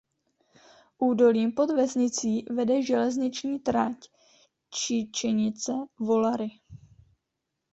Údolím 0.97 1.51
pod 1.51 1.71
vesnicí 1.71 2.45
vede 2.51 2.81
železniční 2.83 3.59
trať 3.59 4.09
Číčenice–Volary. 4.69 6.49